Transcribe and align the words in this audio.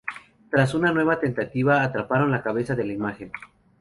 Tras 0.49 0.73
una 0.73 0.91
nueva 0.91 1.19
tentativa 1.19 1.83
atraparon 1.83 2.31
la 2.31 2.41
cabeza 2.41 2.73
de 2.73 2.85
la 2.85 2.93
imagen. 2.93 3.31